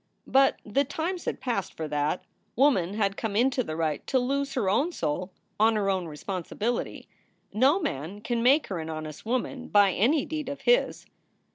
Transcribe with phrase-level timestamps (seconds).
[0.25, 2.23] But the times had passed for that.
[2.55, 7.07] Woman had come into the right to lose her own soul on her own responsibility.
[7.53, 11.05] No man can make her an honest woman by any deed of his.